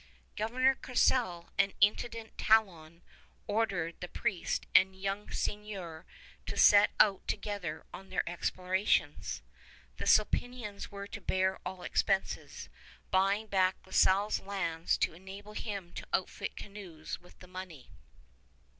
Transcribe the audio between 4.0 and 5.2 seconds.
the priest and